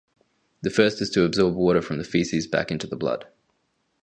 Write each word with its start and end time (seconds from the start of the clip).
The 0.63 0.71
first 0.71 0.99
is 1.03 1.11
to 1.11 1.25
absorb 1.25 1.53
water 1.53 1.79
from 1.79 1.99
the 1.99 2.03
feces 2.03 2.47
back 2.47 2.71
into 2.71 2.87
the 2.87 2.95
blood. 2.95 3.27